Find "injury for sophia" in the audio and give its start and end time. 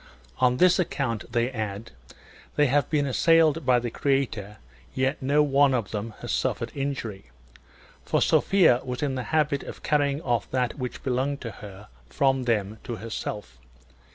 6.73-8.81